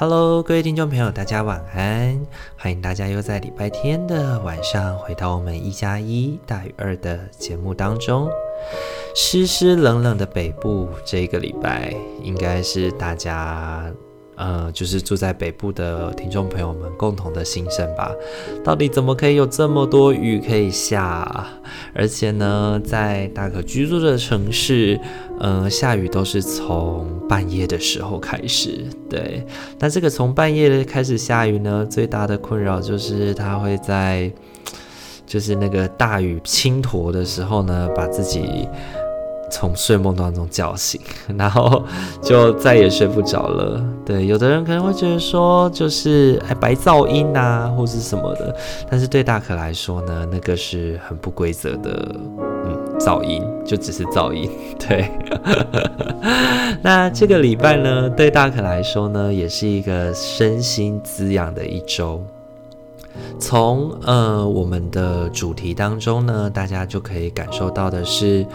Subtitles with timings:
[0.00, 2.24] Hello，各位听众朋友，大家晚安！
[2.56, 8.30] 欢迎大家又在礼拜天的晚上回到我们一加一大于二的节目当中。
[9.16, 13.92] 湿湿冷冷的北部，这个礼拜应该是大家。
[14.38, 18.14] 呃，就是住在北部的听众朋友们共同的心声吧。
[18.62, 21.44] 到底怎么可以有这么多雨可以下？
[21.92, 24.98] 而且呢，在大可居住的城市，
[25.40, 28.86] 呃，下雨都是从半夜的时候开始。
[29.10, 29.44] 对，
[29.80, 34.30] 那这个从半夜开始下雨呢，最大的困扰就是它会在，
[35.26, 38.68] 就是那个大雨倾沱的时候呢，把自己。
[39.50, 41.00] 从睡梦当中叫醒，
[41.36, 41.82] 然后
[42.22, 43.82] 就再也睡不着了。
[44.04, 48.54] 对，有的人可能会觉得说，就是哎白噪音啊，或是什么的。
[48.90, 52.14] 但是对大可来说呢，那个是很不规则的，
[52.64, 54.50] 嗯，噪音就只是噪音。
[54.80, 55.10] 对，
[56.80, 62.22] 那这个礼拜呢，对大可来说呢，也是一个身心滋养的一周。
[63.38, 68.46] 从呃我们的主题当中呢，大家就可以感受到的是。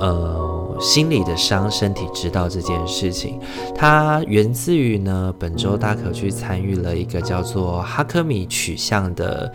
[0.00, 3.38] 呃，心里的伤，身体知道这件事情，
[3.74, 9.52] 它源自于呢，本周大可去参与了一个叫做哈克米取向的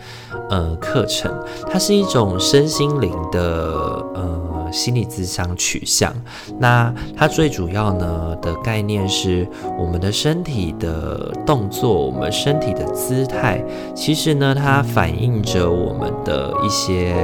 [0.48, 1.30] 呃课程，
[1.70, 3.42] 它是一种身心灵的
[4.14, 6.10] 呃心理咨商取向。
[6.58, 9.46] 那它最主要呢的概念是，
[9.78, 13.62] 我们的身体的动作，我们身体的姿态，
[13.94, 17.14] 其实呢，它反映着我们的一些。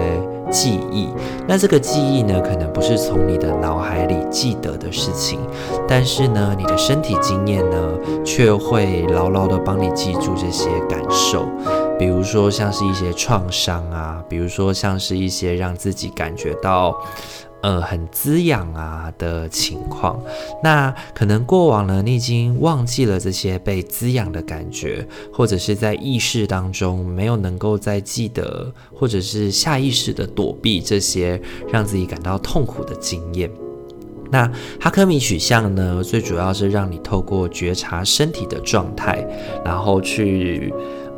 [0.50, 1.08] 记忆，
[1.46, 5.40] 那这个记忆呢，可能不是从你的脑海里记得的事情，
[5.88, 7.78] 但是呢，你的身体经验呢，
[8.24, 11.46] 却会牢牢的帮你记住这些感受，
[11.98, 16.96] 比如说像是一些创伤啊，比如说像是一些让自己感觉到。
[17.62, 20.20] 呃，很滋养啊的情况，
[20.62, 31.40] 那可能过往呢，你已经忘记了这些被滋养的感觉，或者是在意识当中没有能够再记得，或者是下意识的躲避这些
[31.72, 33.50] 让自己感到痛苦的经验。
[34.30, 39.26] 那哈克米取向呢，最主要是让你透过觉察身体的状态，
[39.64, 40.72] 然后去。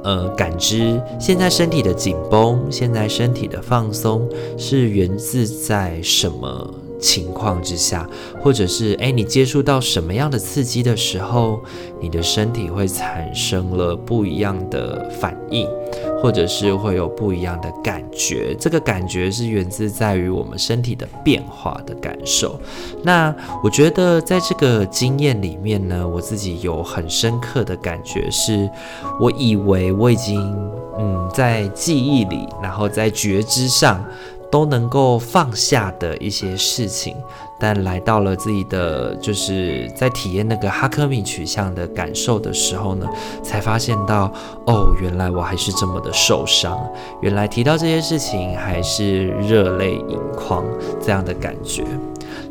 [0.04, 8.08] 呃，感知现在身体的紧绷，现在身体的放松，是源自在什么情况之下，
[8.40, 11.60] 或者是哎，你接触到什么样的刺激的时候，
[12.00, 15.68] 你的身体会产生了不一样的反应，
[16.22, 18.54] 或者是会有不一样的感觉。
[18.58, 22.60] 这个感觉是源自在于我们身体的变化的感受。
[23.02, 28.68] 那我觉得在这个经验里面呢，我自己有很深刻的感觉是，
[29.20, 30.40] 我以为我已经
[30.98, 34.04] 嗯在记忆里，然后在觉知上。
[34.50, 37.14] 都能够放下的一些事情，
[37.60, 43.06] 但来到了自己的，就是在体验那个哈克米取向的感受的时候呢，
[43.42, 44.32] 才发现到，
[44.66, 46.78] 哦，原来我还是这么的受伤，
[47.20, 50.64] 原来提到这些事情还是热泪盈眶
[51.00, 51.84] 这样的感觉。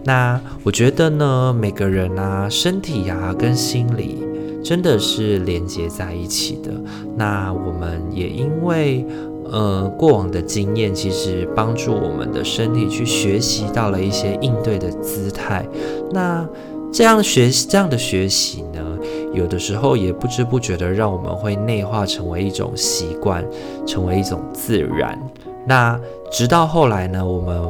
[0.03, 4.23] 那我觉得呢，每个人啊，身体呀、啊、跟心理
[4.63, 6.71] 真的是连接在一起的。
[7.15, 9.05] 那我们也因为。
[9.51, 15.65] 呃，过往的经验其实帮助我们的身体去学习到了一些应对的姿态。
[16.11, 16.47] 那
[16.91, 18.97] 这样学习，这样的学习呢，
[19.33, 23.45] 有的时候也不知不觉的让我们会内化成为一种习惯，
[23.85, 25.19] 成为一种自然。
[25.65, 25.99] 那
[26.31, 27.61] 直到后来呢，我们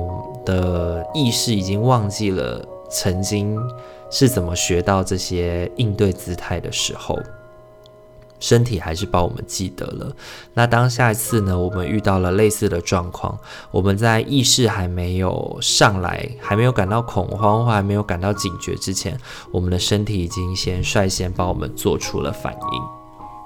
[0.46, 3.58] 的意识已经忘记了曾经
[4.12, 7.18] 是怎么学到这些应对姿态的时候。
[8.40, 10.16] 身体还是帮我们记得了。
[10.54, 13.38] 那当下一次呢，我们遇到了类似的状况，
[13.72, 19.18] 我们在意识还没有上来，还没有感到恐慌或还没有感到警觉之前，
[19.52, 22.98] 我们的身体已经先率先帮我们做出了反应。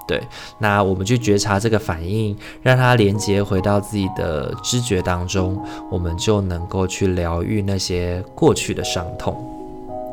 [0.04, 0.20] 对，
[0.58, 9.61] 那我们去觉察这个反应，让它连接回到自己的知觉当中，我们就能够去疗愈那些过去的伤痛。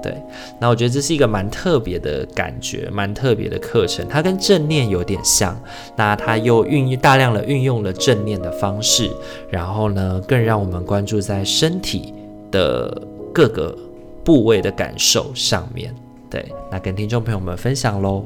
[0.01, 0.16] 对，
[0.60, 4.07] 那我觉得这是一个蛮特别的感觉，蛮特别的课程。
[4.07, 5.60] 它跟正念有点像，
[5.96, 9.10] 那它又运用大量的运用了正念的方式，
[9.50, 12.13] 然后呢，更让我们关注在身体
[12.51, 13.01] 的
[13.34, 13.75] 各个
[14.24, 15.94] 部位的感受上面。
[16.30, 18.24] 对，那跟听众朋友们分享喽。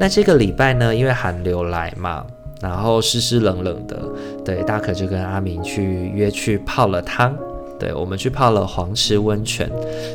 [0.00, 2.26] 那这个礼拜呢，因为寒流来嘛。
[2.60, 4.00] 然后湿湿冷冷的，
[4.44, 5.82] 对，大可就跟阿明去
[6.14, 7.36] 约去泡了汤。
[7.82, 9.68] 对，我们去泡了黄池温泉。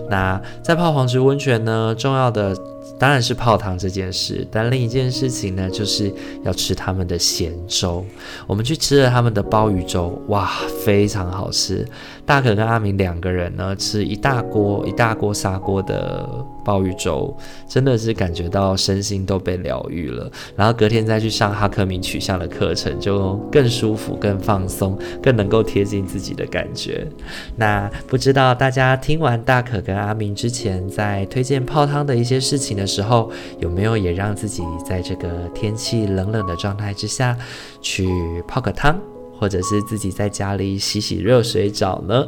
[0.10, 2.56] 那在泡黄池温泉呢，重要的
[2.98, 6.10] 当然是泡汤这件事，但另一件事情呢，就是
[6.46, 8.06] 要吃他们的咸粥。
[8.48, 10.50] 我们去吃了他们的鲍鱼粥，哇，
[10.86, 11.86] 非常好吃。
[12.28, 16.28] 大可跟阿明两个人呢，吃一大锅一大锅砂锅的
[16.62, 17.34] 鲍鱼粥，
[17.70, 20.30] 真的是感觉到身心都被疗愈了。
[20.54, 27.08] 然后隔天再去上哈克明取向的课程，就更舒服、更放松、更能够贴近自己的感觉。
[27.56, 37.38] 那不知道大家听完大可跟阿明之前在推荐泡汤的一些事情的时候，有没有也让自己在这个天气冷冷的状态之下
[37.82, 38.10] 去
[38.46, 39.00] 泡个汤？
[39.40, 42.28] 或者是自己在家里洗洗热水澡呢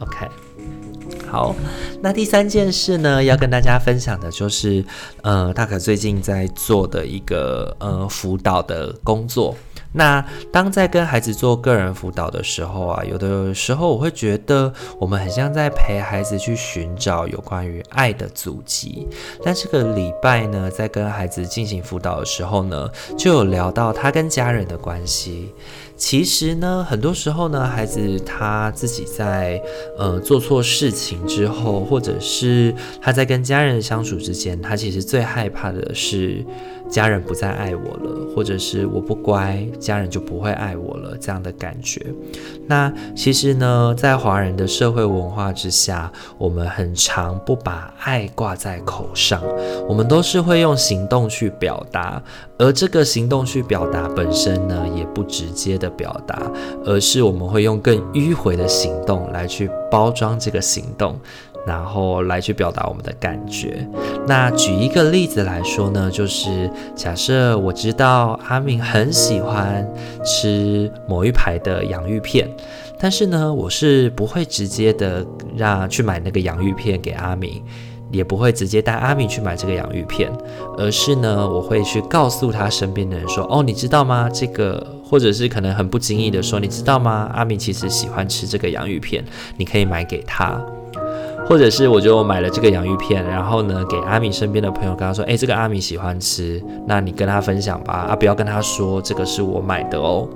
[0.00, 0.26] ？OK，
[1.28, 1.54] 好，
[2.00, 4.84] 那第三件事呢，要跟大家分享的就是，
[5.22, 9.54] 呃，大可最近在做的一个呃辅导的工作。
[9.92, 19.08] 那当在跟孩子做个人辅导的时候啊，有的时候我会觉得我们很像在陪孩子去寻找有关于爱的足迹。
[19.42, 22.88] 但这个礼拜呢，在跟孩子进行辅导的时候呢，
[23.18, 25.52] 就有聊到他跟家人的关系。
[26.00, 29.62] 其实呢，很多时候呢，孩子他自己在
[29.98, 36.42] 呃做错事情之后，或者是他在跟家人相处之间，他其实最害怕的是
[36.90, 42.04] 家人不再爱我了，或者是我不乖，家人就不会爱我了这样的感觉。
[42.66, 49.42] 那其实呢，在华人的社会文化之下，我们很常不把爱挂在口上，
[49.88, 52.22] 我们都是会用行动去表达。
[52.58, 56.42] 而这个行动去表达本身呢，也不直接的表达，
[56.84, 61.18] 而是我们会用更迂回的行动来去包装这个行动，
[61.66, 63.86] 然后来去表达我们的感觉。
[64.26, 69.86] 那举一个例子来说呢，就是假设我知道阿明很喜欢
[70.24, 72.48] 吃某一排的洋芋片，
[72.98, 75.26] 但是呢，我是不会直接的
[75.56, 77.62] 让去买那个洋芋片给阿明。
[78.12, 80.28] 也不会直接带阿明去买这个洋芋片，
[80.76, 84.28] 而是呢，我会去告诉他身边的人说：“哦，你知道吗？
[84.28, 87.30] 这个，或者是可能很不经意的说，你知道吗？
[87.32, 89.24] 阿明其实喜欢吃这个洋芋片，
[89.56, 90.60] 你可以买给他。
[91.50, 100.28] 或者是我就买了这个洋芋片，然后呢，给阿明身边的朋友跟他说：诶，这个阿明喜欢吃，那你跟他分享吧，啊，不要跟他说这个是我买的哦。”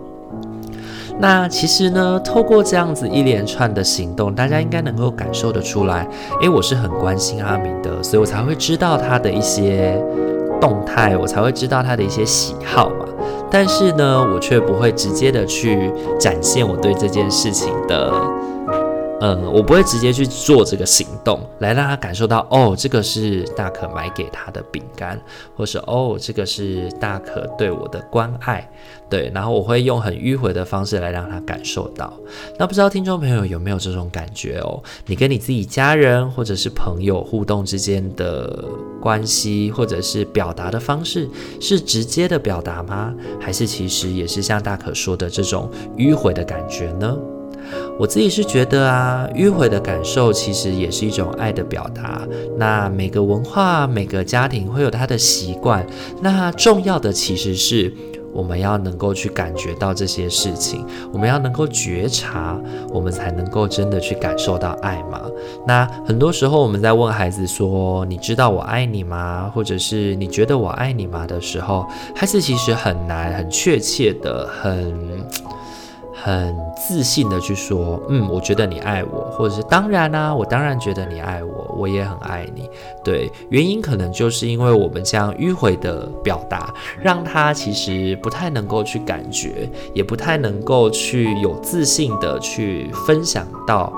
[1.21, 6.05] 那其实呢，透过这样子一连串的行动，大家应该能够感受得出来，
[6.41, 9.97] 诶，我是很关心阿明的，所以我才会知道他的一些
[10.61, 13.07] 动态，我才会知道他的一些喜好嘛。
[13.49, 18.13] 但是呢，我却不会直接的去展现我对这件事情的。
[19.25, 25.19] 嗯，我不会直接去做这个行动来让他感受到，哦，这个是大可买给他的饼干，
[25.57, 28.71] 或是哦，这个是大可对我的关爱，
[29.09, 32.13] 对，然后我会用很迂回的方式来让他感受到。
[32.59, 34.83] 那不知道听众朋友有没有这种感觉哦？
[35.07, 38.63] 你跟你自己家人或者是朋友互动之间的
[39.01, 41.27] 关系，或者是表达的方式，
[41.63, 43.15] 是直接的表达吗？
[43.41, 47.17] 还是其实也是像大可说的这种迂回的感觉呢？
[47.99, 52.27] 我自己是觉得啊，迂回的感受其实也是一种爱的表达。
[52.57, 55.87] 那每个文化、每个家庭会有他的习惯。
[56.21, 57.93] 那重要的其实是
[58.33, 62.61] 我们要能够去感觉到这些事情，我们要能够觉察，
[62.91, 65.23] 我们才能够真的去感受到爱嘛。
[65.65, 74.93] 那很多时候我们在问孩子说：“你知道我爱你吗？”或者是“你觉得我爱你吗？”的时候，孩子其实很难、很确切的、很。
[76.25, 82.67] 很自信的去说，嗯，我觉得你爱我，或者是当然啊，我当然觉得你爱我，我也很爱你。
[83.05, 93.93] 对，原因可能就是因为我们这样迂回的表达，让他其实不太能够去感觉，也不太能够去有自信的去分享到。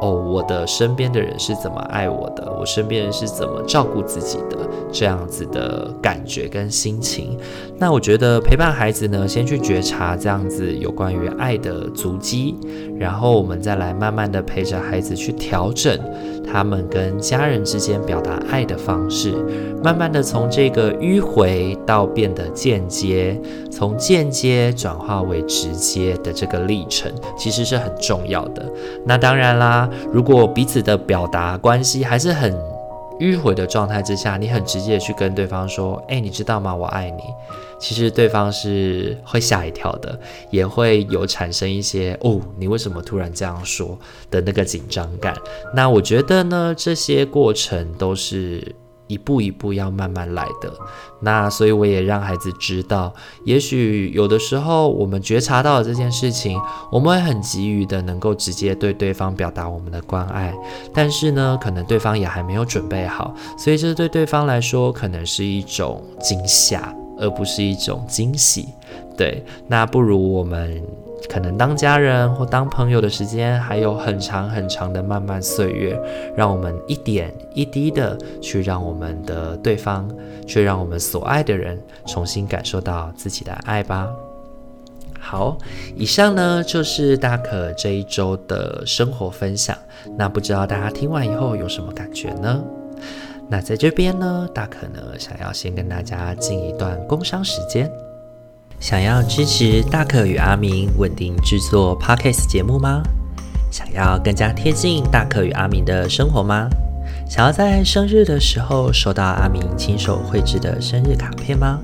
[0.00, 2.54] 哦，我的身边的人是怎么爱我的？
[2.58, 4.56] 我身边人是怎么照顾自己的？
[4.92, 7.38] 这样子的感觉跟心情。
[7.78, 12.54] 那我觉得陪伴孩子呢，先去觉察这样子有关于爱的足迹，
[12.98, 15.98] 然后我们再来慢慢的陪着孩子去调整
[16.46, 19.34] 他们跟家人之间表达爱的方式，
[19.82, 23.38] 慢慢的从这个迂回到变得间接，
[23.70, 28.64] 从间接转化为直接的这个历程，其实是很重要的。
[29.04, 29.88] 那当然啦。
[30.12, 32.56] 如果彼此的表达关系还是很
[33.18, 36.74] 迂回的状态之下，你很直接的去跟对方说：“诶，你知道吗？
[36.74, 37.22] 我爱你。”
[37.78, 40.18] 其实对方是会吓一跳的，
[40.50, 43.98] 也会有产生一些“哦，你为什么突然这样说”
[44.30, 45.36] 的那个紧张感。
[45.74, 48.74] 那我觉得呢，这些过程都是
[49.06, 50.72] 一步一步要慢慢来的。
[51.20, 53.12] 那所以我也让孩子知道，
[53.44, 56.58] 也许有的时候我们觉察到了这件事情，
[56.90, 60.54] 我们会很急于的能够直接对对方表达我们的关爱，
[60.92, 68.68] 但是呢，可能对方也还没有准备好，所以这对对方来说可能是一种惊吓，而不是一种惊喜。
[69.16, 70.82] 对，那不如我们。
[71.28, 76.00] 可能当家人或当朋友的时间还有很长很长的漫漫岁月，
[76.36, 80.08] 让我们一点一滴的去让我们的对方，
[80.46, 84.08] 去让我们所爱的人重新感受到自己的爱吧。
[85.18, 85.58] 好，
[85.96, 89.76] 以上呢就是大可这一周的生活分享。
[90.16, 92.62] 那不知道大家听完以后有什么感觉呢？
[93.48, 97.90] 那在这边呢，大可呢想要先跟大家进一段工商时间。
[98.78, 103.02] 想要支持大可与阿明稳定制作 Podcast 节目吗？
[103.70, 106.68] 想要更加贴近大可与阿明的生活吗？
[107.28, 111.80] 想要在生日的时候收到阿明亲手绘制的生日卡片吗？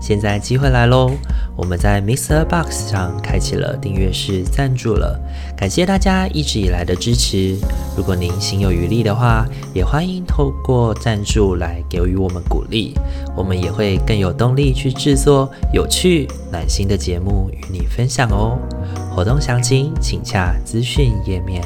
[0.00, 1.10] 现在机会来喽！
[1.56, 5.18] 我们在 Mixer Box 上开启了订阅式赞助了，
[5.56, 7.56] 感谢大家一直以来的支持。
[7.96, 12.94] 如果您心有余力的话，也欢迎透过赞助来给予我们鼓励，
[13.36, 18.58] 我们也会更有动力去制作有趣、暖心的节目与你分享哦。
[19.14, 21.62] 活动详情请洽资讯页面。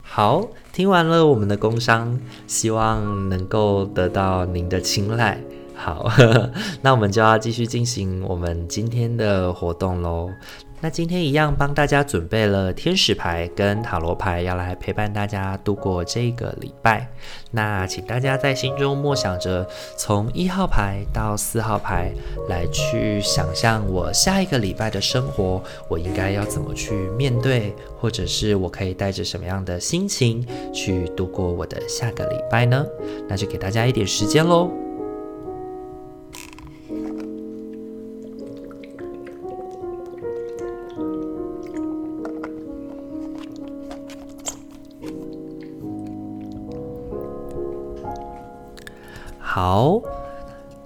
[0.00, 5.40] 好，听完了我们的工商，希望能够得到您的青睐。
[5.76, 6.10] 好，
[6.82, 10.30] 那我们就要继续进行我们今天的活动喽。
[10.78, 17.08] 那今天一样帮大家准备了天使牌跟塔罗牌，要来陪伴大家度过这个礼拜。
[17.50, 19.66] 那请大家在心中默想着，
[19.96, 22.12] 从一号牌到四号牌，
[22.48, 32.84] 来去想象我下一个礼拜的生活，我应该要怎么去面对，或者是我可以带着什么样的心情去度过我的下个礼拜呢？
[33.26, 34.70] 那就给大家一点时间喽。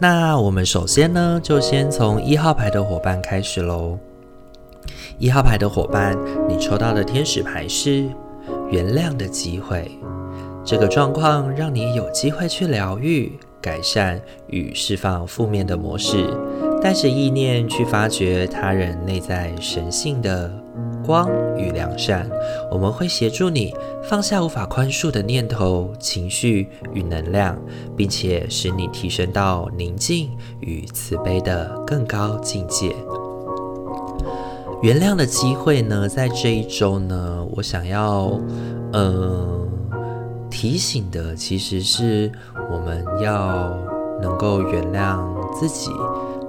[0.02, 3.98] 那我们首先呢，就先从一号牌的伙伴开始喽。
[5.18, 6.16] 一号牌的伙伴，
[6.48, 8.08] 你抽到的天使牌是
[8.70, 9.90] 原谅的机会。
[10.64, 16.24] 这个状况让你有机会去疗愈、改善与释放负面的模式，
[16.80, 20.50] 带着意念去发掘他人内在神性的
[21.04, 22.28] 光与良善，
[22.70, 27.56] 我们会协助你放下无法宽恕的念头、情绪与能量，
[27.96, 30.30] 并且使你提升到宁静
[30.60, 32.94] 与慈悲的更高境界。
[34.82, 38.40] 原谅的机会呢，在这一周呢，我想要，
[38.92, 39.68] 呃，
[40.50, 42.32] 提醒的其实是
[42.72, 43.76] 我们要
[44.22, 45.90] 能够原谅自己。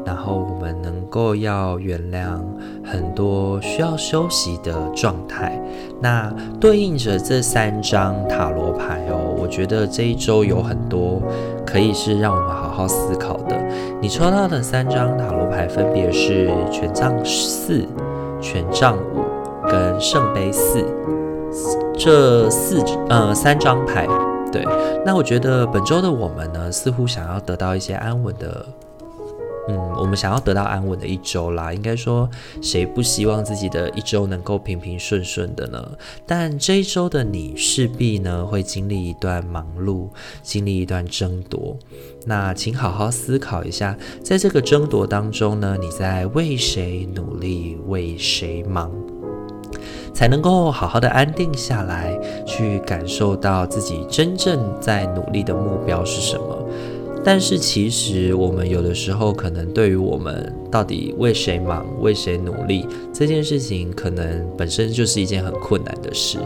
[0.06, 2.40] 然后我们能够要原谅
[2.84, 5.62] 很多需要休息的状态，
[6.02, 11.22] 那对应着这三张塔罗牌哦，我觉得这一周有很多
[11.66, 13.56] 可以是让我们好好思考的。
[14.02, 17.86] 你抽到的三张塔罗牌分别是权杖四、
[18.42, 19.24] 权杖五
[19.70, 20.84] 跟圣杯四，
[21.98, 24.08] 这四呃三张牌。
[24.52, 24.66] 对，
[25.06, 28.66] 那我觉得本周的我们呢，似乎想要得到一些安稳的。
[29.70, 32.28] 嗯，我们想要得到安稳的一周啦，应该说，
[32.62, 35.92] 谁不希望自己的一周能够平平顺顺的呢？
[36.26, 40.10] 但这一周的你势必呢会经历一段忙碌，
[40.42, 41.78] 经历一段争夺。
[42.26, 48.92] 那请好好思考一下，在这个争夺当中呢，你在为谁努力，为谁忙，
[50.12, 56.61] 才能够好好的安定下来，去感受到自己真正在努力的目标是什么？
[57.24, 66.40] 但是其实，我们有的时候可能对于我们到底为谁忙、为谁努力这件事情，可能本身就是一件很困难的事。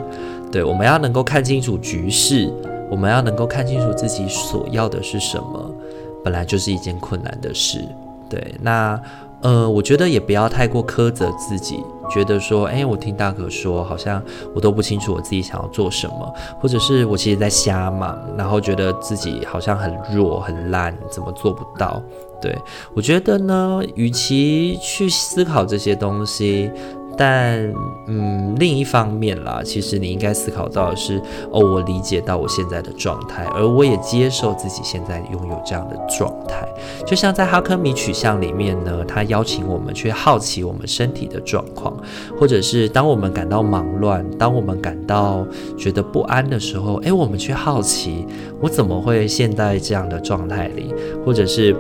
[0.51, 2.51] 对，我们要能够看清楚局势，
[2.91, 5.75] 我们要能够看清楚自己所要的是什么，
[6.24, 7.84] 本来就是一件困难的事。
[8.29, 9.01] 对，那。
[9.42, 14.22] 呃，我觉得也不要太过苛责自己，觉得说，哎，我听大哥说，好像
[14.54, 22.01] 我都不清楚我自己想要做什么，或者是我其实在瞎忙，然后觉得自己好像很弱、很烂，怎么做不到？
[22.42, 22.56] 对，
[22.94, 26.72] 我觉得呢，与其去思考这些东西，
[27.17, 27.74] 但
[28.07, 36.67] 嗯，另一方面啦，其实你应该思考到的是，哦，我理解到我现在的状态，而我也接受自己现在拥有这样的状态。
[37.05, 41.95] 就像在哈克米取向里面呢，他邀请我们去好奇我们身体的状况，
[42.39, 45.45] 或者是当我们感到忙乱，当我们感到
[45.77, 48.25] 觉得不安的时候，诶，我们去好奇，
[48.62, 50.93] 我怎么会现在这样的状态里，
[51.25, 51.75] 或者是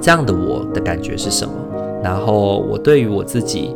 [0.00, 1.52] 这样的我的感觉是什么？
[2.02, 3.74] 然后我对于我自己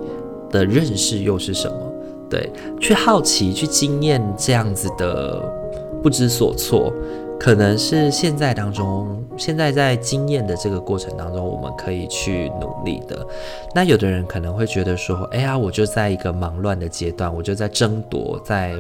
[0.51, 1.93] 的认识又是什么？
[2.31, 5.43] 对，去好奇，去经验这样子的
[6.03, 6.93] 不知所措，
[7.41, 13.27] 可能是现在当中，现在在经验的这个过程当中，我们可以去努力的。
[13.75, 18.75] 那有的人可能会觉得说，哎呀，我就在一个忙乱的阶段，我就在争夺，在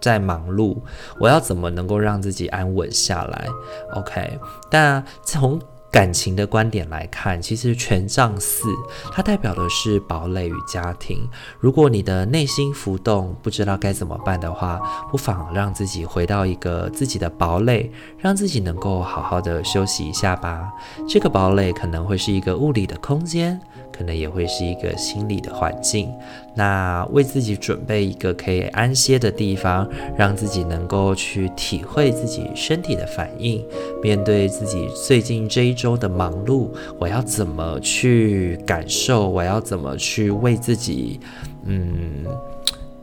[0.00, 0.74] 在忙碌，
[1.20, 3.46] 我要怎么能够让自己安稳下来
[3.94, 4.38] ？OK，
[4.68, 8.68] 但从感情的观点来看，其实权杖四
[9.12, 11.28] 它代表的是堡垒与家庭。
[11.58, 14.80] 如果你的内心浮动，不知道该怎么办的话，
[15.10, 20.72] 不妨让自己回到一个自己的堡垒，让自己能够好好的休息一下吧。
[21.08, 23.60] 这个堡垒可能会是一个物理的空间。
[23.92, 26.12] 可能也会是一个心理的环境，
[26.54, 33.64] 那为自己准备一个可以安歇的地方，让自己能够去体会自己身体的反应，
[34.02, 36.68] 面对自己最近这一周的忙碌，
[36.98, 39.28] 我要怎么去感受？
[39.28, 41.20] 我要怎么去为自己，
[41.64, 42.24] 嗯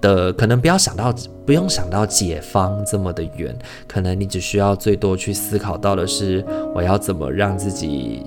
[0.02, 1.14] 的，可能不要想到，
[1.46, 3.56] 不用想到解方这么的远，
[3.88, 8.24] 可能你只需要最多去思考到的是，我要怎么让自己。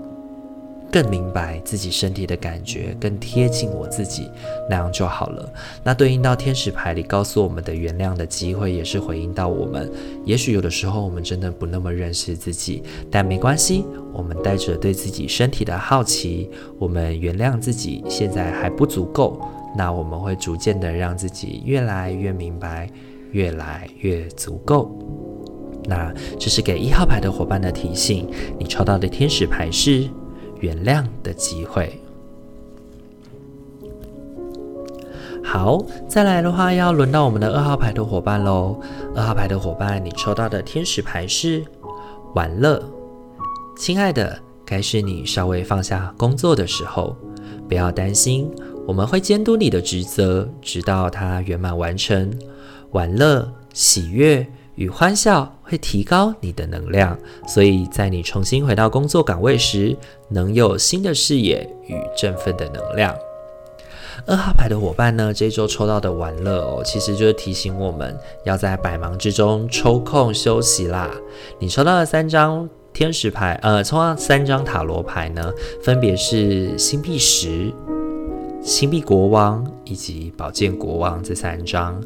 [0.90, 4.28] 更明白自己身体的感觉，更贴近我自己，
[4.68, 5.52] 那样就好了。
[5.84, 9.90] 那对应到天使牌里告诉我们的原谅的机会，也是回应到我们。
[10.24, 13.84] 也许有的时候我们真的不那么认识自己，但没关系。
[14.12, 19.40] 我们带着对自己身体的好奇，我们原谅自己现在还不足够。
[19.76, 22.90] 那我们会逐渐的让自己越来越明白，
[23.30, 24.90] 越来越足够。
[25.84, 28.28] 那这是给一号牌的伙伴的提醒。
[28.58, 30.08] 你抽到的天使牌是。
[30.60, 32.00] 原谅的机会。
[35.42, 38.80] 好，再来的话，要轮到我们的二号牌的伙伴喽。
[39.16, 41.64] 二号牌的伙伴，你抽到的天使牌是
[42.34, 42.80] 玩乐。
[43.76, 47.16] 亲爱的，该是你稍微放下工作的时候，
[47.68, 48.48] 不要担心，
[48.86, 52.32] 我们会监督你的职责，直到它圆满完成。
[52.92, 54.46] 玩乐，喜悦。
[54.76, 59.96] 与欢笑会提高你的能量，所以在你重新回到工作岗位时，
[60.28, 63.14] 能有新的视野与振奋的能量。
[64.26, 71.08] 二号牌的伙伴呢，这周抽到的玩乐哦，其实就是提醒我们要在百忙之中抽空休息啦。
[71.60, 75.52] 你抽到的三张天使牌，呃，抽到三张塔罗牌呢，
[75.84, 77.72] 分别是星币十。
[78.62, 81.98] 星币国王以及宝剑国王这三张，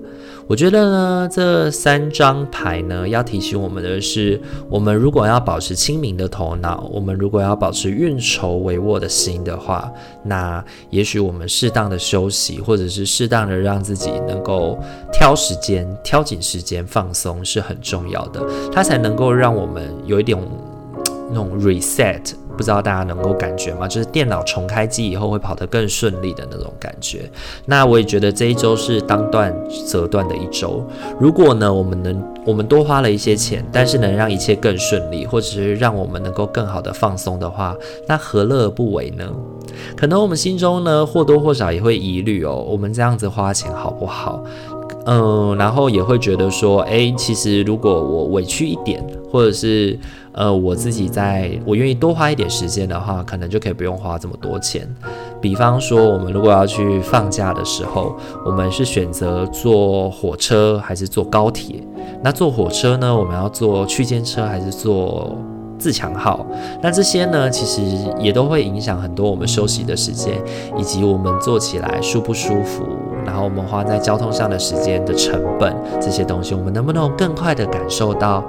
[0.47, 4.40] 我觉得呢，这三张牌呢，要提醒我们的是，
[4.71, 14.79] 我们如果要保持清明的头脑，我们如果要保持运筹帷幄的心的话，那也许我们适当的休息，或者是适当的让自己能够
[15.12, 18.40] 挑时间、挑紧时间放松是很重要的，
[18.73, 20.38] 它才能够让我们有一点
[21.31, 22.33] 那种 reset。
[22.57, 23.87] 不知道大家能够感觉吗？
[23.87, 27.31] 就是电脑重开机以后会跑得更顺利的那种感觉。
[27.67, 29.55] 那我也觉得这一周是当断
[29.87, 30.85] 则断的一周。
[31.19, 37.77] 如果呢，我们能我们多花了一些钱，但是能让一切更顺利，或者是让我们能够更好的放松的话，
[38.09, 39.25] 那何乐而不为呢？
[39.97, 44.43] 可能我们心中呢或多或少也会疑虑哦，我们这样子花钱好不好？
[45.07, 49.99] 嗯，然后也会觉得说，哎，其实如果我委屈一点，或者是。
[50.35, 54.87] 呃，我自己在我愿意多花一点时间的话，可能就可以不用花这么多钱。
[55.40, 61.77] 比方说，我们如果要去放假的时候，我们是选择坐火车还是坐高铁？
[62.23, 65.37] 那坐火车呢，我们要坐区间车还是坐
[65.79, 66.44] 自强号？
[66.83, 67.83] 那这些呢，其实
[68.18, 70.35] 也都会影响很多我们休息的时间，
[70.77, 72.83] 以及我们坐起来舒不舒服，
[73.25, 78.42] 然后我们花在交通上的时间的成本，这些东西，我们能不能更快的感受到？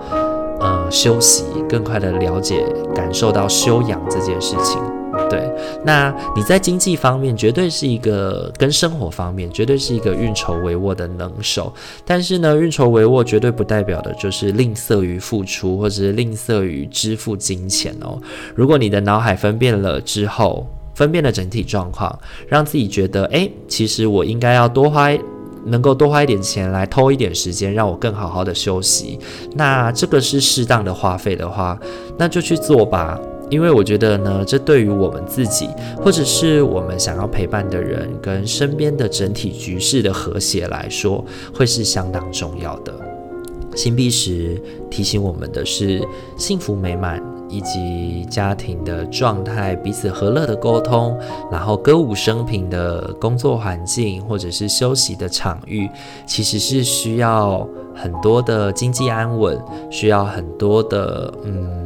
[0.95, 4.81] 休息，更快的了解、感受到修养这件事情。
[5.29, 5.43] 对，
[5.83, 11.73] 那你在经济方面绝对是一个跟生活方面绝对是一个运筹帷幄的能手。
[12.05, 18.17] 但是呢，运筹帷幄绝对不代表的就是吝啬于付出，或者是吝啬于支付金钱哦。
[18.55, 25.09] 如果你的脑海分辨了之后，分辨了整体状况，让自己觉得，诶，其实我应该要多花。
[25.65, 29.19] 能够多花一点钱来偷一点时间，让我更好好的休息，
[29.55, 31.77] 那这个是适当的花费的话，
[32.17, 33.19] 那就去做吧。
[33.47, 41.23] 因为我觉得呢，这对于我们自己，或者是我们想要陪伴的人，跟身边的整体局势的和谐来说，
[41.53, 42.91] 会是相当重要的。
[43.75, 46.01] 星币十提醒我们的是，
[46.35, 51.17] 幸福美满以及家庭的状态，彼此和乐的沟通，
[51.51, 55.89] 然后歌舞升平的工作环境，或者是休息的场域，
[56.25, 59.57] 其实是需要很多的经济安稳，
[59.89, 61.85] 需要很多的嗯。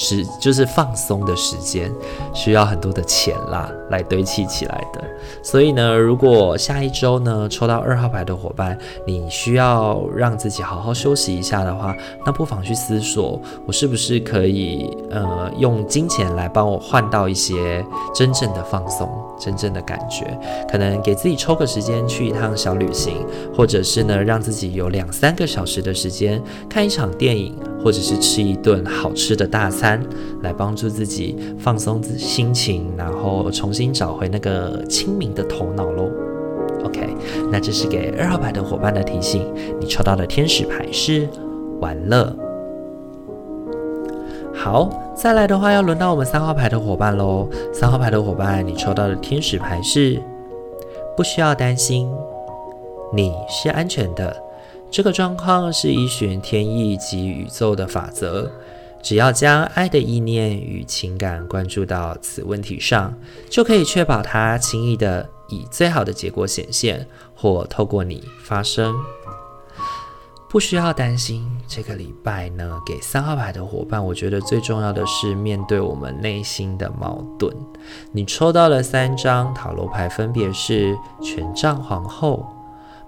[0.00, 1.92] 是，就是放松的时间，
[2.32, 5.04] 需要很多的钱啦，来堆砌起来的。
[5.42, 17.84] 所以呢，如果下一周呢抽到二号牌的伙伴，你需要让自己好好休息一下的话，那不妨去思索，我是不是可以呃用金钱来帮我换到一些
[18.14, 20.38] 真正的放松，真正的感觉。
[20.70, 27.58] 可能给自己抽个时间去一趟小旅行，或者是呢让自己有两三个小时的时间看一场电影。
[27.82, 30.00] 或者是吃一顿好吃的大餐，
[30.42, 36.10] 来帮助自己放松自心情，然后重新找回那个清明的头脑喽。
[36.84, 37.08] OK，
[37.50, 39.52] 那这是给二号牌的伙伴的提醒。
[39.80, 41.28] 你抽到的天使牌是
[41.80, 42.34] 玩乐。
[44.54, 47.48] 好，再来的话要轮到我们三号牌的伙伴喽。
[47.72, 50.20] 三号牌的伙伴，你抽到的天使牌是
[51.16, 52.10] 不需要担心，
[53.14, 54.36] 你是安全的。
[54.90, 58.50] 这个状况是依循天意及宇宙的法则，
[59.02, 63.14] 只要将爱的意念与情感关注到此问题上，
[63.48, 68.94] 就可以确保它轻易地以最好的结果显现，或透过你发生。
[70.50, 71.46] 不需要担心。
[71.68, 77.54] 这个礼拜呢，给三号牌的伙伴，我觉得最重要的是面对我们内心的矛盾。
[78.10, 82.46] 你抽到了三张塔罗牌，分别是权杖皇后、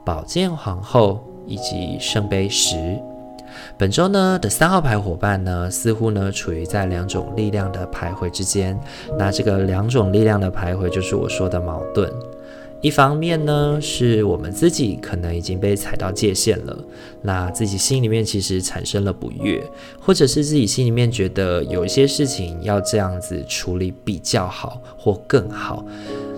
[0.05, 1.27] 宝剑皇后。
[1.51, 2.97] 以及圣杯十，
[3.77, 8.79] 本周呢的三号牌伙伴呢，似乎呢处于在两种力量的徘徊之间。
[9.19, 12.09] 那这个两种力量的徘徊，就是我说的矛盾。
[12.81, 16.79] 一方面呢，是我们自己可能已经被踩到界限了，
[17.21, 19.61] 那自己心里面其实产生了不悦，
[20.01, 25.85] 或者是自己心里面觉得有一些事情要这样子处理比较好或更好。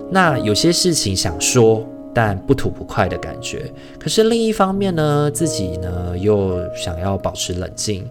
[0.09, 1.87] 那有些事情想说。
[2.13, 3.71] 但不吐不快的感觉。
[3.99, 8.05] 可是另一方面呢，自己呢又想要保持冷静，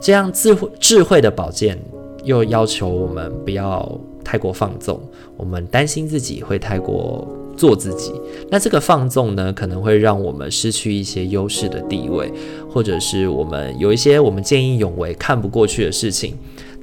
[0.00, 1.78] 这样智慧智慧的宝剑
[2.22, 5.00] 又要求我们不要太过放纵。
[5.36, 8.12] 我们担心自己会太过做自己，
[8.50, 12.32] 那这个放纵呢，可能会让我们失去一些优势的地位，
[12.70, 16.36] 或者是我们有一些我们见义勇为看不过去的事情，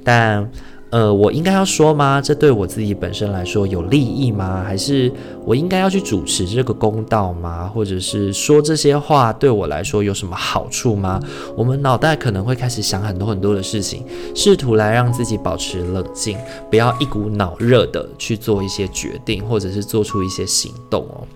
[0.04, 0.50] 但。
[0.90, 2.20] 呃，我应该要说吗？
[2.20, 4.62] 这对我自己本身来说有利益吗？
[4.64, 5.12] 还是
[5.44, 7.68] 我应该要去主持这个公道吗？
[7.74, 11.20] 或者是说这些话对我来说有什么好处吗？
[11.56, 16.38] 我们脑袋可能会开始想很多很多的事情，试图来让自己保持冷静，
[16.70, 21.26] 不要一股脑热的去做一些决定，或者是做出一些行动哦。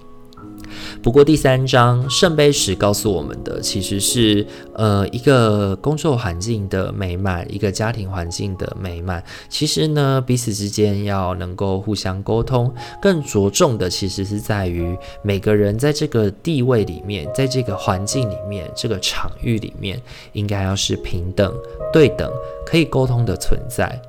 [1.02, 9.24] 不过第三章圣杯十告诉我们的，其实是呃一个工作环境的美满，一个家庭环境的美满。
[9.48, 20.00] 其实呢，彼此之间要能够互相沟通，更着重的其实是在于每个人在这个地位里面，在这个环境里面，这个场域里面，
[20.34, 21.54] 应该要是平等、
[21.90, 22.30] 对等、
[22.66, 24.00] 可以沟通的存在。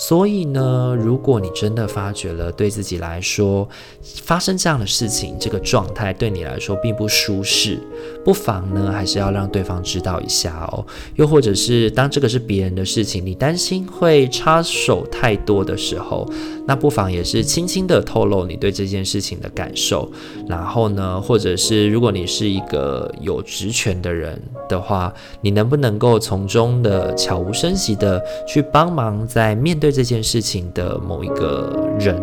[0.00, 3.68] 所以呢，如果你真的发觉了对自己来说
[4.02, 7.78] 发生这样的事情，这个状态对你来说并不舒适，
[8.24, 10.86] 不妨呢还是要让对方知道一下哦。
[11.16, 16.26] 又或者是当这个是别人的事情，你担心会插手太多的时候，
[16.66, 20.10] 那不妨也是轻轻的透露你对这件事情的感受。
[20.48, 29.89] 然后呢，或者是如果你是一个有职权的人的话，你能不能够从中的悄无声息的去帮忙，在面对。
[29.90, 32.20] 这件事情的某一个人，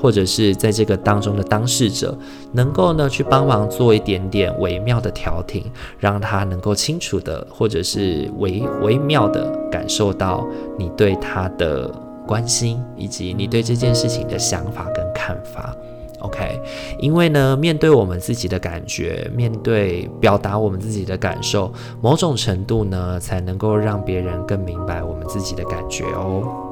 [0.00, 2.16] 或者是在这个当中的当事者，
[2.52, 5.64] 能够呢去帮忙做一点点微妙的调停，
[5.98, 11.90] 让他能够清楚的，或者是微微妙的感受到你对他的
[12.26, 15.74] 关心，以及你对这件事情的想法跟看法。
[16.20, 16.60] OK，
[16.98, 26.67] 因为呢，面对我们自己的感觉，面对表达我们自己的感受，某种程度呢，才能够让别人更明白我们自己的感觉哦。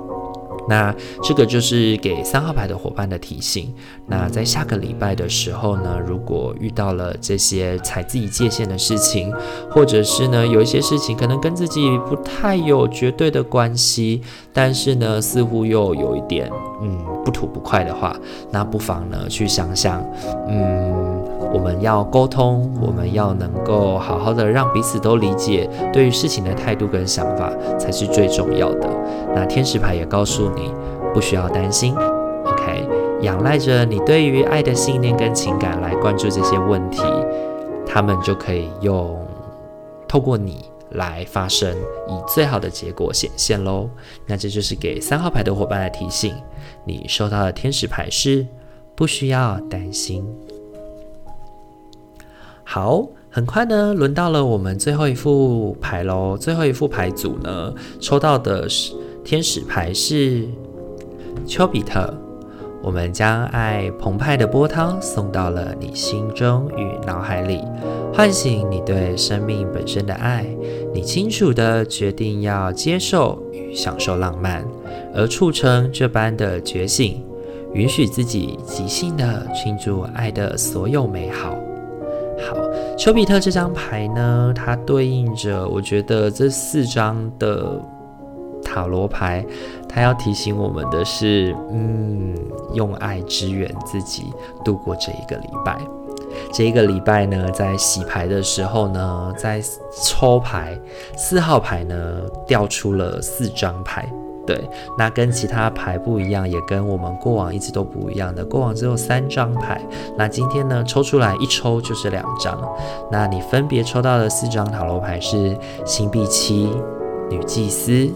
[0.69, 3.73] 那这个就是给三号牌的伙伴的提醒。
[4.07, 9.33] 那在下个礼拜的时候呢，如果遇到了这些踩自己界限的事情，
[9.71, 16.51] 或者是呢有一些事情可能跟自己不太有绝对的关系，但是呢似乎又有一点
[16.83, 18.17] 嗯不吐不快的话，
[18.51, 20.05] 那不妨呢去想想，
[20.49, 21.16] 嗯。
[21.57, 28.87] 我们要沟通，我们要能够好好的让彼此都理解，对于事情的态度跟想法才是最重要的。
[29.35, 30.71] 那天使牌也告诉你，
[31.15, 31.95] 不需要担心
[32.45, 32.87] ，OK，
[33.23, 37.01] 仰赖着你对于爱的信念跟情感来关注这些问题，
[37.87, 39.19] 他们就可以用
[40.07, 41.75] 透过你来发生，
[42.07, 43.89] 以最好的结果显现喽。
[44.27, 46.35] 那这就是给三号牌的伙伴来提醒，
[46.85, 48.47] 你收到的天使牌是
[48.95, 50.23] 不需要担心。
[52.69, 56.37] 好，很快呢，轮到了我们最后一副牌喽。
[56.37, 58.93] 最后一副牌组呢，抽到的是
[59.25, 60.45] 天使牌是
[61.47, 62.13] 丘比特。
[62.83, 67.63] 我们将爱澎湃的波涛送到了你心中与脑海里，
[68.13, 70.45] 唤醒你对生命本身的爱。
[70.93, 74.67] 你清楚地决定要接受与享受浪漫，
[75.15, 77.23] 而促成这般的觉醒，
[77.73, 81.57] 允许自己即兴地庆祝爱的所有美好。
[82.39, 82.57] 好，
[82.97, 87.81] 丘比特这张牌呢，它对应着我觉得这四张的
[88.63, 89.45] 塔罗牌，
[89.89, 92.35] 它要提醒我们的是，嗯，
[92.75, 94.25] 用爱支援自己
[94.65, 95.79] 度过这一个礼拜。
[96.53, 99.63] 这一个礼拜呢，在洗牌的时候呢，在
[100.03, 100.79] 抽牌
[101.17, 101.97] 四号牌呢，
[102.47, 104.07] 掉出了四张牌。
[104.47, 104.61] 对，
[104.97, 108.45] 那跟其他牌不一样，也跟我们过往一直都不一样的。
[108.45, 109.85] 过往只有三张牌，
[110.17, 112.57] 那今天呢，抽出来一抽就是两张。
[113.11, 116.71] 那你分别抽到的四张塔罗牌是星币七、
[117.29, 118.09] 女祭司、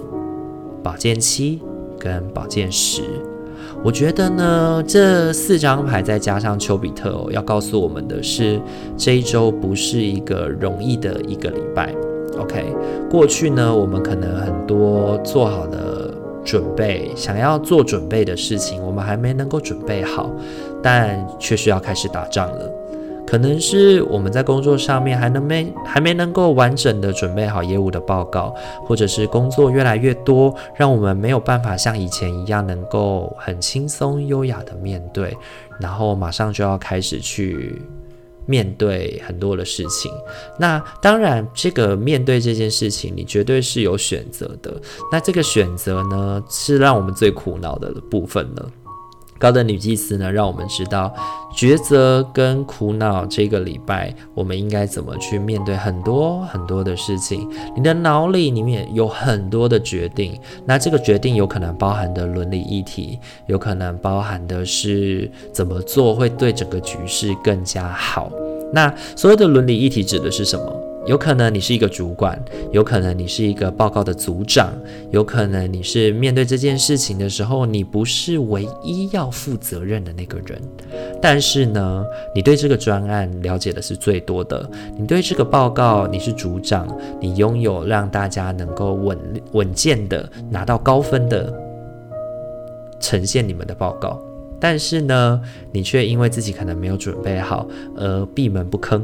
[0.82, 1.60] 宝剑七
[1.98, 3.02] 跟宝剑十。
[3.82, 8.60] 我觉得呢，这四张牌再加上丘比特，要告诉我们的是，
[8.96, 11.94] 这一周不是一个容易的一个礼拜。
[12.38, 12.64] OK，
[13.10, 15.89] 过去呢，我们可能很多做好的。
[16.44, 20.31] 准备想要做准备的事情，我们还没能够准备好，
[20.83, 22.70] 但却需要开始打仗了。
[23.26, 28.53] 可能是我们在工作上面还能没还没能够完整的准备好业务的报告，
[28.85, 35.37] 或者是工作越来越多，让我们没有办法像以前一样能够很轻松优雅的面对，
[35.79, 37.81] 然后马上就要开始去。
[38.50, 40.10] 面对很多的事情，
[40.58, 44.82] 那当然，这个面对这件事情，你绝对是有选择的。
[45.12, 48.72] 那这个选择呢，是让我们最苦恼的部分了。
[49.40, 51.12] 高等女祭司呢，让我们知道
[51.57, 57.48] 抉择跟苦恼这个礼拜，我们应该怎么去面对很多很多的事情。
[57.74, 68.31] 你的脑里里面有很多的决定，那这个决定有可能包含的伦理议题，有可能包含的是怎么做会对整个局势更加好。
[68.74, 70.89] 那所有的伦理议题指的是什么？
[71.06, 72.40] 有可能你是一个主管，
[72.72, 74.72] 有可能你是一个报告的组长，
[75.10, 80.60] 有可能你是面对这件事情的时候，你不是唯一要负责任的那个人。
[81.20, 86.86] 但是呢，你对这个专案了解的是最多的，你对这个报告你是组长，
[87.20, 89.18] 你拥有让大家能够稳
[89.52, 91.52] 稳健的拿到高分的
[93.00, 94.20] 呈现你们的报告。
[94.60, 95.40] 但是呢，
[95.72, 99.02] 你却因为自己可能没有准备好而闭门不吭。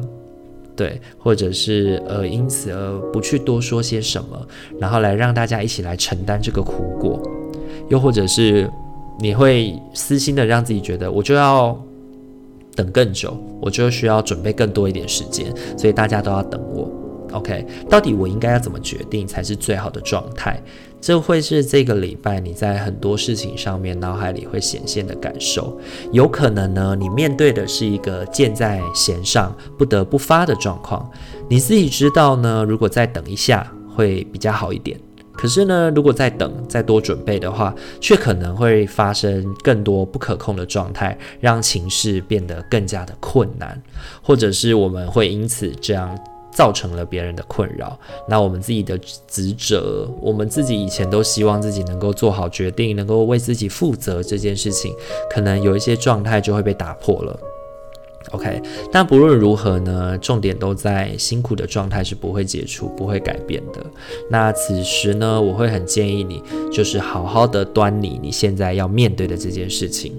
[0.77, 4.47] 对，或者是呃，因此而不去多说些什么，
[4.79, 7.21] 然后来让大家一起来承担这个苦果，
[7.89, 8.71] 又或者是
[9.19, 11.77] 你会私心的让自己觉得，我就要
[12.75, 15.47] 等更久，我就需要准备更多一点时间，
[15.79, 16.91] 所以大家都要等我。
[17.33, 20.63] OK，到底我应该要怎么决定才是最好的状态？
[21.07, 25.79] 这会是这个礼拜你在很多事情上面脑海里会显现的感受。
[26.11, 31.09] 有可能呢，你面对的是一个箭在弦上不得不发的状况。
[31.49, 34.99] 你自己知道呢，如果再等一下会比较好一点。
[35.33, 43.81] 可是呢，如果再等再多准备的话，却可能会发生更多不可控的状态，让情势变得更加的困难，
[44.21, 46.19] 或者是我们会因此这样。
[46.57, 48.97] 造成了别人的困扰，那我们自己的
[49.29, 54.95] 职责，我们自己以前都希望自己能够做好决定，能够为自己负责这件事情，
[55.29, 57.39] 可能有一些状态就会被打破了。
[58.31, 63.85] OK，但不论如何呢，重点都在辛苦的状态是不会解除、不会改变的。
[64.31, 66.43] 那此时呢，我会很建议你，
[66.73, 70.13] 就是好好的端倪你现在要面对的这件事情。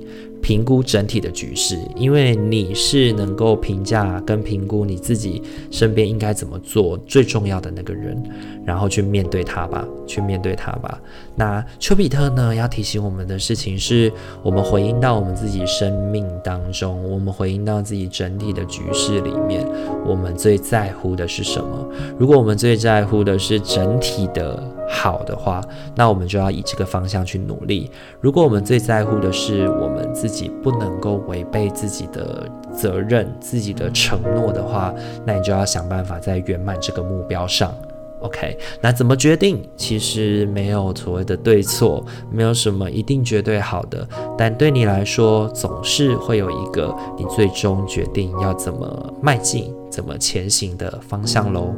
[0.47, 8.17] 评估整体的局势，因为你是能够评价跟评估你自己身边应该怎么做最重要的那个人，
[8.65, 11.01] 然后去面对他吧，去面对他吧。
[11.35, 14.09] 那丘比特呢，要提醒我们的事情是，
[14.41, 19.67] 我们回应到我们自己生命当中，我们回应到自己整体的局势里面，
[20.05, 21.91] 我们最在乎的是什么？
[22.17, 24.76] 如果我们最在乎的是整体的。
[24.89, 25.61] 好的话，
[25.95, 27.91] 那我们就要以这个方向去努力。
[28.21, 34.93] 如果我们最在乎的是我们自己不能够违背自己的责任、自己的承诺的话，
[35.25, 37.73] 那你就要想办法在圆满这个目标上。
[38.19, 39.63] OK，那怎么决定？
[39.75, 44.07] 其实没有所谓的对错，没有什么一定绝对好的。
[44.37, 51.73] 但对你来说，总是会有一个你最终决定要怎么迈进、怎么前行的方向喽。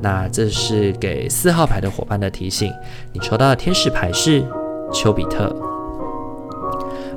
[0.00, 2.72] 那这是给四号牌的伙伴的提醒。
[3.12, 4.44] 你抽到的天使牌是
[4.92, 5.71] 丘比特。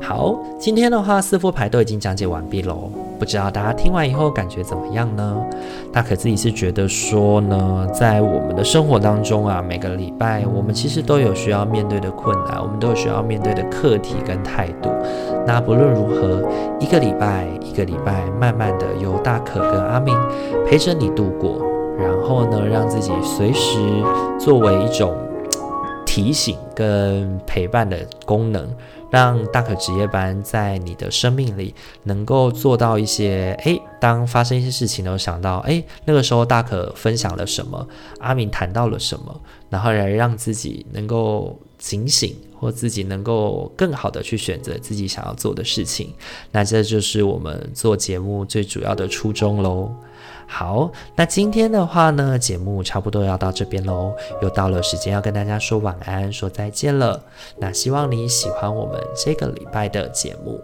[0.08, 2.92] 好，今天的话，四副牌都已经讲解完毕喽。
[3.18, 5.36] 不知道大家听完以后感觉怎么样呢？
[5.92, 14.92] 大可自己是觉得说呢，在我们的生活当中啊，每个礼拜我们其实都有需要面对的困难，我们都有需要面对的课题跟态度。
[15.48, 16.48] 那不论如何，
[16.80, 20.16] 一个礼拜一个礼拜，慢慢的由大可跟阿明
[20.68, 21.66] 陪着你度过，
[21.98, 23.80] 然后呢，让自己随时
[24.40, 25.16] 作为一种
[26.06, 28.68] 提醒跟陪伴的功能。
[29.10, 37.88] 让大可值夜班在你的生命里能够做到一些，诶，当发生一些事情，都想到，诶，那个时候大可分享了什么，
[38.20, 46.14] 阿明谈到了什么，然后来让自己能够警醒，或自己能够更好的去选择自己想要做的事情。
[46.52, 49.94] 那这就是我们做节目最主要的初衷喽。
[50.48, 57.22] 好，那今天的话呢，节目差不多要到这边喽，又到了时间要跟大家说晚安、说再见了。
[57.58, 60.62] 那希望你喜欢我们这个礼拜的节目。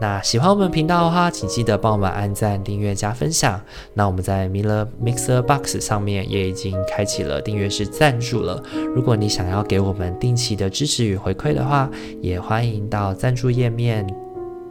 [0.00, 3.60] 那喜欢我们频道的话，请记得帮我们按赞、订阅、加分享。
[3.92, 8.62] 那我们在 Miller Mixer Box 上面也已经开启了订阅式赞助了。
[8.94, 11.90] 如果你想要给我们定期的支持与回馈的话，
[12.22, 14.23] 也欢迎到赞助页面。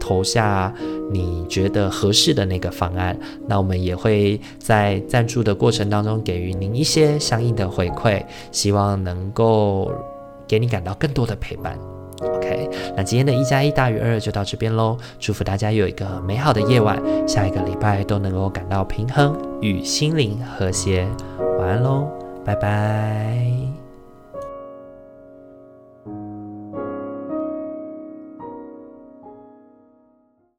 [0.03, 0.73] 投下
[1.09, 9.89] 你觉得合适的那个方案，那我们也会在赞助的过程当中给予您一些相应的回馈，希望能够
[10.45, 11.79] 给你感到更多的陪伴。
[12.21, 21.07] OK，那今天的一加一大于二就到这边喽，祝福大家有一个美好的夜晚，下一个礼拜都能够感到平衡与心灵和谐。
[21.59, 22.09] 晚安喽，
[22.43, 23.72] 拜拜。